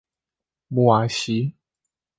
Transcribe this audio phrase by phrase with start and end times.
[0.69, 1.53] 穆瓦西。